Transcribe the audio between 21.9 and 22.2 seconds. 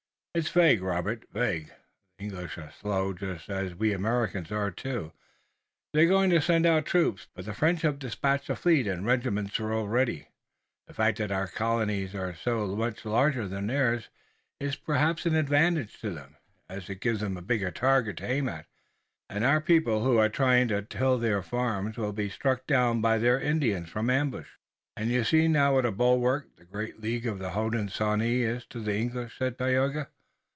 will